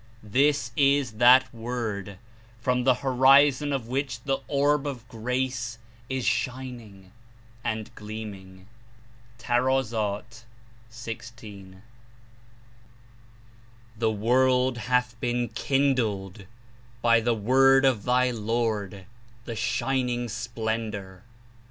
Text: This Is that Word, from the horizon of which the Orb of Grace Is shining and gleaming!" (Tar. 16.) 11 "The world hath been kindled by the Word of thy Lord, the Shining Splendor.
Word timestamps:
This 0.23 0.71
Is 0.75 1.11
that 1.17 1.53
Word, 1.53 2.17
from 2.59 2.85
the 2.85 2.95
horizon 3.05 3.71
of 3.71 3.87
which 3.87 4.23
the 4.23 4.39
Orb 4.47 4.87
of 4.87 5.07
Grace 5.07 5.77
Is 6.09 6.25
shining 6.25 7.11
and 7.63 7.93
gleaming!" 7.93 8.67
(Tar. 9.37 10.23
16.) 10.89 11.67
11 11.67 11.83
"The 13.95 14.11
world 14.11 14.77
hath 14.79 15.19
been 15.19 15.49
kindled 15.49 16.47
by 17.03 17.19
the 17.19 17.35
Word 17.35 17.85
of 17.85 18.03
thy 18.03 18.31
Lord, 18.31 19.05
the 19.45 19.55
Shining 19.55 20.27
Splendor. 20.29 21.21